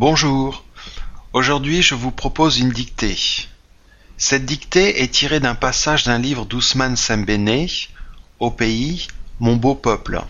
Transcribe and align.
Bonjour. 0.00 0.62
Aujourd'hui, 1.32 1.82
je 1.82 1.96
vous 1.96 2.12
propose 2.12 2.60
une 2.60 2.70
dictée. 2.70 3.18
Cette 4.16 4.46
dictée 4.46 5.02
est 5.02 5.12
tirée 5.12 5.40
d'un 5.40 5.56
passage 5.56 6.04
d'un 6.04 6.20
livre 6.20 6.44
d'Ousmane 6.44 6.94
Sembene, 6.94 7.66
Au 8.38 8.52
pays, 8.52 9.08
mon 9.40 9.56
beau 9.56 9.74
peuple. 9.74 10.22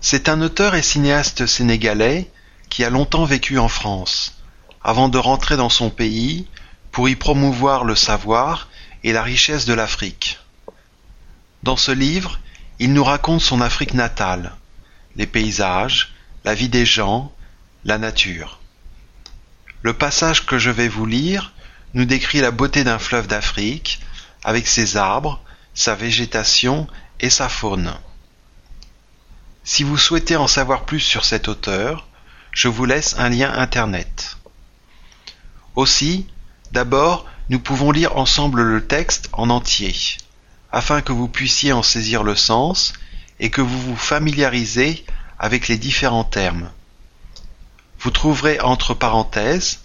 C'est 0.00 0.30
un 0.30 0.40
auteur 0.40 0.74
et 0.74 0.80
cinéaste 0.80 1.44
sénégalais 1.44 2.30
qui 2.70 2.82
a 2.82 2.88
longtemps 2.88 3.26
vécu 3.26 3.58
en 3.58 3.68
France, 3.68 4.38
avant 4.82 5.10
de 5.10 5.18
rentrer 5.18 5.58
dans 5.58 5.68
son 5.68 5.90
pays 5.90 6.46
pour 6.90 7.10
y 7.10 7.14
promouvoir 7.14 7.84
le 7.84 7.94
savoir 7.94 8.70
et 9.04 9.12
la 9.12 9.22
richesse 9.22 9.66
de 9.66 9.74
l'Afrique. 9.74 10.38
Dans 11.62 11.76
ce 11.76 11.92
livre, 11.92 12.40
il 12.78 12.94
nous 12.94 13.04
raconte 13.04 13.42
son 13.42 13.60
Afrique 13.60 13.92
natale, 13.92 14.56
les 15.14 15.26
paysages, 15.26 16.14
la 16.46 16.54
vie 16.54 16.70
des 16.70 16.86
gens, 16.86 17.30
la 17.84 17.98
nature. 17.98 18.58
Le 19.82 19.92
passage 19.92 20.44
que 20.46 20.58
je 20.58 20.70
vais 20.70 20.88
vous 20.88 21.06
lire 21.06 21.52
nous 21.94 22.04
décrit 22.04 22.40
la 22.40 22.50
beauté 22.50 22.84
d'un 22.84 22.98
fleuve 22.98 23.28
d'Afrique, 23.28 24.00
avec 24.44 24.66
ses 24.66 24.96
arbres, 24.96 25.40
sa 25.74 25.94
végétation 25.94 26.88
et 27.20 27.30
sa 27.30 27.48
faune. 27.48 27.94
Si 29.64 29.84
vous 29.84 29.98
souhaitez 29.98 30.36
en 30.36 30.46
savoir 30.46 30.84
plus 30.84 31.00
sur 31.00 31.24
cet 31.24 31.46
auteur, 31.46 32.08
je 32.52 32.68
vous 32.68 32.84
laisse 32.84 33.14
un 33.18 33.28
lien 33.28 33.52
internet. 33.52 34.36
Aussi, 35.76 36.26
d'abord, 36.72 37.26
nous 37.48 37.60
pouvons 37.60 37.92
lire 37.92 38.16
ensemble 38.16 38.62
le 38.62 38.86
texte 38.86 39.28
en 39.32 39.48
entier, 39.48 39.94
afin 40.72 41.02
que 41.02 41.12
vous 41.12 41.28
puissiez 41.28 41.72
en 41.72 41.82
saisir 41.82 42.24
le 42.24 42.34
sens 42.34 42.94
et 43.38 43.50
que 43.50 43.60
vous 43.60 43.80
vous 43.80 43.96
familiarisez 43.96 45.04
avec 45.38 45.68
les 45.68 45.78
différents 45.78 46.24
termes. 46.24 46.70
Vous 48.00 48.10
trouverez 48.10 48.60
entre 48.60 48.94
parenthèses 48.94 49.80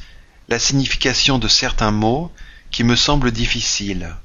la 0.50 0.60
signification 0.60 1.40
de 1.40 1.48
certains 1.48 1.92
mots 1.92 2.32
qui 2.72 2.84
me 2.84 2.96
semblent 2.96 3.32
difficiles. 3.32 4.16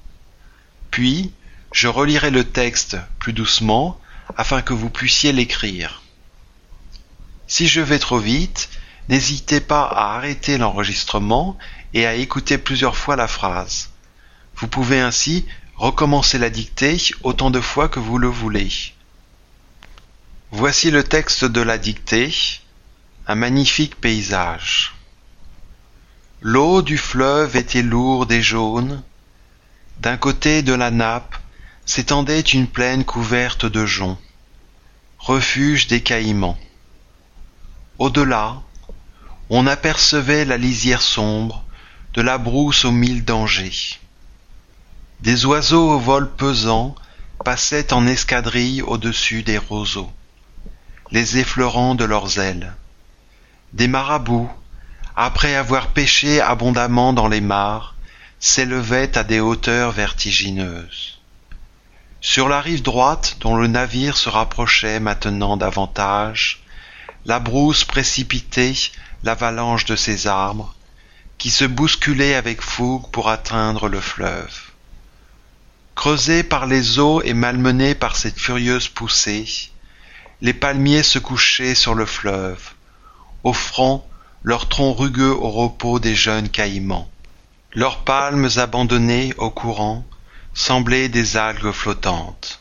Puis, 0.90 1.32
je 1.72 1.88
relirai 1.88 2.30
le 2.30 2.44
texte 2.44 2.96
plus 3.18 3.32
doucement 3.32 4.00
afin 4.36 4.62
que 4.62 4.72
vous 4.72 4.90
puissiez 4.90 5.32
l'écrire. 5.32 6.02
Si 7.46 7.66
je 7.66 7.80
vais 7.80 7.98
trop 7.98 8.18
vite, 8.18 8.68
n'hésitez 9.08 9.60
pas 9.60 9.84
à 9.84 10.16
arrêter 10.16 10.58
l'enregistrement 10.58 11.56
et 11.94 12.06
à 12.06 12.14
écouter 12.14 12.58
plusieurs 12.58 12.96
fois 12.96 13.16
la 13.16 13.28
phrase. 13.28 13.90
Vous 14.56 14.68
pouvez 14.68 15.00
ainsi 15.00 15.46
recommencer 15.76 16.38
la 16.38 16.50
dictée 16.50 16.98
autant 17.22 17.50
de 17.50 17.60
fois 17.60 17.88
que 17.88 18.00
vous 18.00 18.18
le 18.18 18.28
voulez. 18.28 18.70
Voici 20.50 20.90
le 20.90 21.04
texte 21.04 21.44
de 21.44 21.60
la 21.60 21.78
dictée, 21.78 22.32
un 23.30 23.34
magnifique 23.34 24.00
paysage. 24.00 24.94
L'eau 26.40 26.80
du 26.80 26.96
fleuve 26.96 27.56
était 27.56 27.82
lourde 27.82 28.32
et 28.32 28.40
jaune. 28.40 29.02
D'un 30.00 30.16
côté 30.16 30.62
de 30.62 30.72
la 30.72 30.90
nappe 30.90 31.36
s'étendait 31.84 32.40
une 32.40 32.66
plaine 32.66 33.04
couverte 33.04 33.66
de 33.66 33.84
joncs, 33.84 34.16
refuge 35.18 35.88
des 35.88 36.02
caïmans. 36.02 36.58
Au-delà, 37.98 38.62
on 39.50 39.66
apercevait 39.66 40.46
la 40.46 40.56
lisière 40.56 41.02
sombre 41.02 41.64
de 42.14 42.22
la 42.22 42.38
brousse 42.38 42.86
aux 42.86 42.92
mille 42.92 43.26
dangers. 43.26 43.98
Des 45.20 45.44
oiseaux 45.44 45.90
au 45.90 45.98
vol 45.98 46.30
pesant 46.30 46.94
passaient 47.44 47.92
en 47.92 48.06
escadrille 48.06 48.80
au-dessus 48.80 49.42
des 49.42 49.58
roseaux, 49.58 50.10
les 51.10 51.36
effleurant 51.36 51.94
de 51.94 52.04
leurs 52.04 52.38
ailes. 52.38 52.72
Des 53.74 53.88
marabouts, 53.88 54.50
après 55.14 55.54
avoir 55.54 55.88
pêché 55.88 56.40
abondamment 56.40 57.12
dans 57.12 57.28
les 57.28 57.42
mares, 57.42 57.94
s'élevaient 58.40 59.18
à 59.18 59.24
des 59.24 59.40
hauteurs 59.40 59.92
vertigineuses. 59.92 61.18
Sur 62.20 62.48
la 62.48 62.60
rive 62.60 62.82
droite, 62.82 63.36
dont 63.40 63.56
le 63.56 63.66
navire 63.66 64.16
se 64.16 64.28
rapprochait 64.28 65.00
maintenant 65.00 65.56
davantage, 65.56 66.62
la 67.26 67.40
brousse 67.40 67.84
précipitait 67.84 68.74
l'avalanche 69.22 69.84
de 69.84 69.96
ses 69.96 70.26
arbres, 70.26 70.74
qui 71.36 71.50
se 71.50 71.64
bousculaient 71.64 72.34
avec 72.34 72.62
fougue 72.62 73.10
pour 73.10 73.28
atteindre 73.28 73.88
le 73.88 74.00
fleuve. 74.00 74.72
Creusés 75.94 76.42
par 76.42 76.66
les 76.66 76.98
eaux 76.98 77.20
et 77.22 77.34
malmenés 77.34 77.94
par 77.94 78.16
cette 78.16 78.38
furieuse 78.38 78.88
poussée, 78.88 79.70
les 80.40 80.54
palmiers 80.54 81.02
se 81.02 81.18
couchaient 81.18 81.74
sur 81.74 81.94
le 81.94 82.06
fleuve, 82.06 82.72
offrant 83.44 84.06
leurs 84.42 84.68
troncs 84.68 84.98
rugueux 84.98 85.34
au 85.34 85.50
repos 85.50 85.98
des 85.98 86.14
jeunes 86.14 86.48
caïmans. 86.48 87.08
Leurs 87.72 88.04
palmes 88.04 88.48
abandonnées 88.56 89.34
au 89.38 89.50
courant 89.50 90.04
semblaient 90.54 91.08
des 91.08 91.36
algues 91.36 91.72
flottantes. 91.72 92.60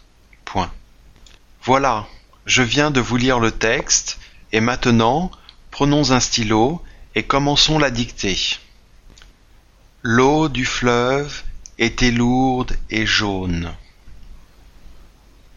Voilà, 1.67 2.07
je 2.45 2.61
viens 2.61 2.91
de 2.91 3.01
vous 3.01 3.17
lire 3.17 3.39
le 3.39 3.51
texte, 3.51 4.19
et 4.53 4.61
maintenant, 4.61 5.29
prenons 5.69 6.11
un 6.11 6.21
stylo 6.21 6.81
et 7.13 7.23
commençons 7.23 7.77
la 7.77 7.89
dictée. 7.89 8.37
L'eau 10.01 10.47
du 10.47 10.63
fleuve 10.63 11.43
était 11.77 12.11
lourde 12.11 12.77
et 12.89 13.05
jaune. 13.05 13.73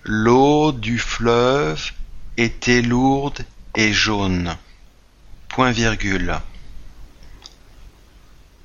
L'eau 0.02 0.72
du 0.72 0.98
fleuve 0.98 1.92
était 2.36 2.82
lourde 2.82 3.44
et 3.76 3.92
jaune. 3.92 4.56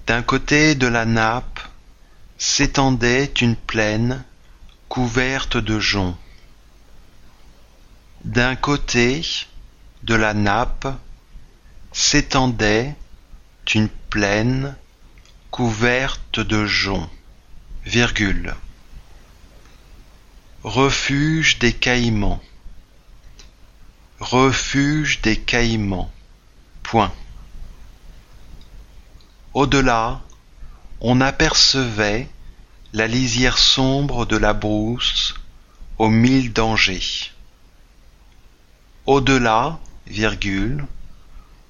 D'un 0.07 0.21
côté 0.21 0.75
de 0.75 0.87
la 0.87 1.05
nappe 1.05 1.59
s'étendait 2.37 3.25
une 3.41 3.57
plaine 3.57 4.23
couverte 4.87 5.57
de 5.57 5.77
joncs. 5.77 6.15
D'un 8.23 8.55
côté 8.55 9.21
de 10.03 10.15
la 10.15 10.33
nappe 10.33 10.87
s'étendait 11.91 12.95
une 13.73 13.89
plaine 13.89 14.77
couverte 15.51 16.39
de 16.39 16.65
joncs. 16.65 17.09
Virgule. 17.83 18.55
Refuge 20.63 21.59
des 21.59 21.73
caïmans. 21.73 22.41
Refuge 24.21 25.19
des 25.21 25.35
caïmans. 25.35 26.09
Au-delà, 29.53 30.21
on 31.01 31.21
apercevait 31.21 32.29
la 32.93 33.07
lisière 33.07 33.57
sombre 33.57 34.25
de 34.25 34.37
la 34.37 34.53
brousse 34.53 35.35
aux 35.97 36.09
mille 36.09 36.53
dangers. 36.53 37.31
Au-delà, 39.05 39.79
virgule, 40.07 40.85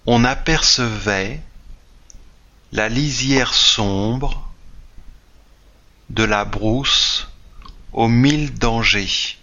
on 0.06 0.24
apercevait 0.24 1.42
la 2.72 2.90
lisière 2.90 3.54
sombre 3.54 4.48
de 6.10 6.24
la 6.24 6.46
brousse 6.46 7.28
aux 7.94 8.08
mille 8.08 8.54
dangers. 8.54 9.38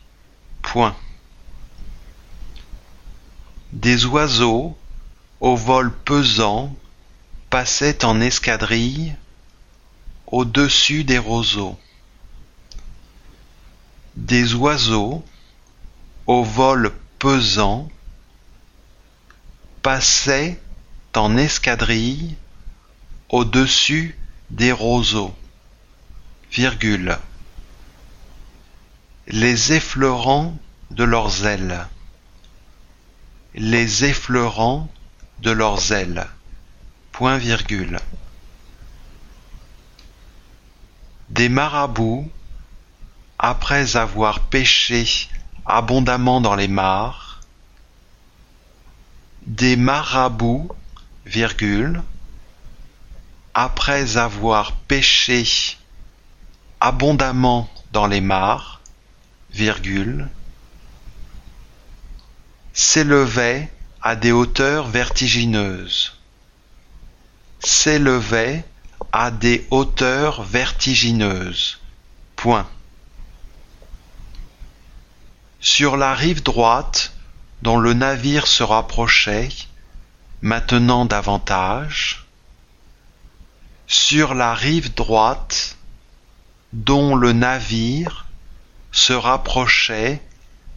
Point. 0.62 0.94
Des 3.72 4.04
oiseaux 4.04 4.77
au 5.42 5.56
vol 5.56 5.92
pesant 5.92 6.72
passaient 7.50 8.04
en 8.04 8.20
escadrille 8.20 9.16
au-dessus 10.28 11.03
des 11.03 11.19
roseaux. 11.19 11.76
Des 14.14 14.54
oiseaux 14.54 15.25
au 16.28 16.44
vol 16.44 16.92
pesant 17.19 17.88
passaient 19.82 20.60
en 21.16 21.36
escadrille 21.36 22.36
au-dessus 23.28 24.16
des 24.50 24.71
roseaux. 24.71 25.34
Virgule, 26.53 27.18
les 29.27 29.72
effleurant 29.72 30.56
de 30.92 31.03
leurs 31.03 31.47
ailes, 31.47 31.88
les 33.54 34.04
effleurant 34.04 34.88
de 35.42 35.50
leurs 35.50 35.92
ailes. 35.92 36.27
Des 41.30 41.48
marabouts, 41.48 42.30
après 43.39 43.97
avoir 43.97 44.41
pêché 44.41 45.28
abondamment 45.66 46.41
dans 46.41 46.54
les 46.54 46.68
mares, 46.68 47.41
des 49.47 49.77
marabouts, 49.77 50.71
après 53.54 54.16
avoir 54.16 54.72
pêché 54.72 55.77
abondamment 56.80 57.68
dans 57.92 58.06
les 58.06 58.21
mares, 58.21 58.80
virgule, 59.53 60.28
s'élevait 62.72 63.71
à 64.03 64.16
des 64.16 64.33
hauteurs 64.33 64.89
vertigineuses, 64.89 66.16
s'élevait 67.60 68.65
à 69.13 69.31
des 69.31 69.66
hauteurs 69.71 70.43
vertigineuses. 70.43 71.78
Point. 72.34 72.66
Sur 75.60 75.97
la 75.97 76.15
rive 76.15 76.43
droite, 76.43 77.13
dont 77.63 77.78
le 77.78 77.93
navire 77.93 78.49
se 78.49 78.65
rapprochait, 78.65 79.49
maintenant 80.41 81.05
davantage, 81.05 82.27
sur 83.87 84.34
la 84.34 84.55
rive 84.55 84.95
droite, 84.95 85.77
dont 86.72 87.15
le 87.15 87.33
navire 87.33 88.27
se 88.91 89.13
rapprochait 89.13 90.21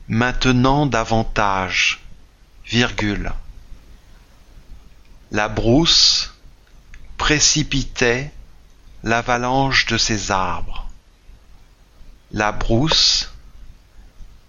maintenant 0.08 0.86
davantage. 0.86 2.05
La 5.32 5.50
brousse 5.50 6.34
précipitait 7.18 8.32
l'avalanche 9.04 9.86
de 9.86 9.98
ses 9.98 10.32
arbres. 10.32 10.90
La 12.32 12.52
brousse 12.52 13.32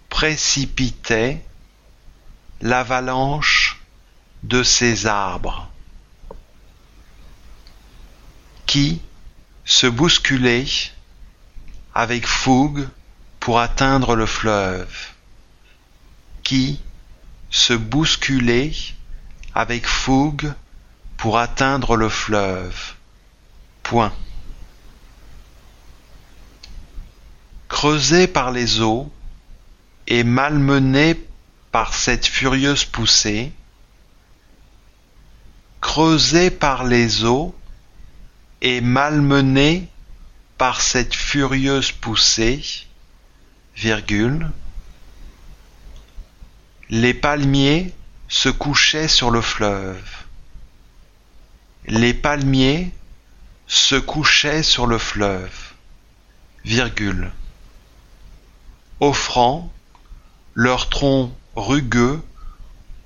précipitait 0.09 1.43
l'avalanche 2.61 3.79
de 4.43 4.63
ses 4.63 5.05
arbres 5.05 5.69
qui 8.65 9.01
se 9.65 9.87
bousculait 9.87 10.65
avec 11.93 12.27
fougue 12.27 12.87
pour 13.39 13.59
atteindre 13.59 14.15
le 14.15 14.25
fleuve, 14.25 15.07
qui 16.43 16.81
se 17.49 17.73
bousculait 17.73 18.73
avec 19.53 19.87
fougue 19.87 20.53
pour 21.17 21.37
atteindre 21.37 21.95
le 21.95 22.09
fleuve. 22.09 22.93
Point. 23.83 24.13
Creusé 27.67 28.27
par 28.27 28.51
les 28.51 28.81
eaux 28.81 29.11
et 30.07 30.23
malmené 30.23 31.19
par 31.71 31.93
cette 31.93 32.25
furieuse 32.25 32.85
poussée, 32.85 33.51
creusé 35.81 36.49
par 36.49 36.83
les 36.83 37.23
eaux 37.25 37.55
et 38.61 38.81
malmené 38.81 39.87
par 40.57 40.81
cette 40.81 41.13
furieuse 41.13 41.91
poussée, 41.91 42.63
virgule, 43.75 44.49
les 46.89 47.13
palmiers 47.13 47.93
se 48.29 48.47
couchaient 48.47 49.09
sur 49.09 49.29
le 49.29 49.41
fleuve. 49.41 50.01
Les 51.85 52.13
palmiers 52.13 52.91
se 53.67 53.95
couchaient 53.95 54.63
sur 54.63 54.87
le 54.87 54.97
fleuve, 54.97 55.73
virgule, 56.63 57.31
offrant 59.01 59.71
leur 60.53 60.87
tronc 60.87 61.33
rugueux 61.57 62.21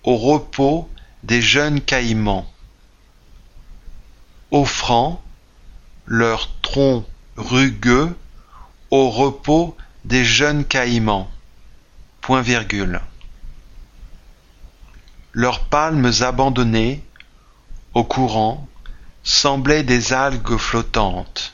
au 0.04 0.16
repos 0.16 0.88
des 1.24 1.42
jeunes 1.42 1.82
caïmans, 1.82 2.52
offrant 4.52 5.24
leur 6.06 6.50
tronc 6.62 7.04
rugueux 7.36 8.16
au 8.92 9.10
repos 9.10 9.76
des 10.06 10.24
jeunes 10.24 10.66
caïmans. 10.66 11.32
Point 12.22 12.42
virgule. 12.42 13.02
Leurs 15.34 15.62
palmes 15.62 16.12
abandonnées 16.22 17.04
au 17.94 18.04
courant 18.04 18.68
semblaient 19.24 19.84
des 19.84 20.12
algues 20.12 20.58
flottantes. 20.58 21.54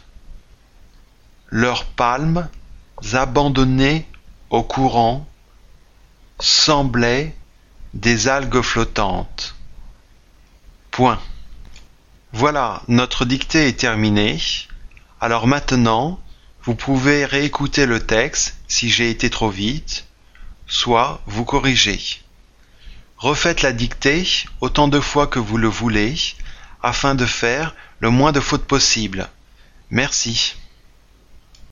Leurs 1.49 1.85
palmes 1.85 2.49
abandonnées 3.13 4.07
au 4.49 4.63
courant 4.63 5.27
semblaient 6.39 7.35
des 7.93 8.27
algues 8.27 8.61
flottantes. 8.61 9.55
Point. 10.89 11.19
Voilà, 12.33 12.81
notre 12.87 13.25
dictée 13.25 13.67
est 13.67 13.79
terminée. 13.79 14.39
Alors 15.21 15.45
maintenant, 15.45 16.19
vous 16.63 16.73
pouvez 16.75 17.25
réécouter 17.25 17.85
le 17.85 18.05
texte 18.05 18.57
si 18.67 18.89
j'ai 18.89 19.11
été 19.11 19.29
trop 19.29 19.49
vite, 19.49 20.07
soit 20.65 21.21
vous 21.27 21.45
corriger. 21.45 21.99
Refaites 23.17 23.63
la 23.63 23.73
dictée 23.73 24.27
autant 24.61 24.87
de 24.87 24.99
fois 24.99 25.25
que 25.25 25.39
vous 25.39 25.57
le 25.57 25.67
voulez 25.67 26.15
afin 26.83 27.15
de 27.15 27.25
faire 27.25 27.73
le 27.99 28.11
moins 28.11 28.31
de 28.31 28.39
fautes 28.39 28.65
possible. 28.65 29.27
Merci. 29.89 30.55